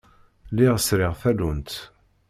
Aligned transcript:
Lliɣ 0.51 0.75
sriɣ 0.79 1.13
tallunt. 1.21 1.71